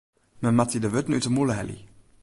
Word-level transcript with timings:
Men 0.43 0.55
moat 0.57 0.71
dy 0.73 0.79
de 0.81 0.89
wurden 0.93 1.17
út 1.17 1.27
'e 1.27 1.31
mûle 1.33 1.55
helje. 1.59 1.81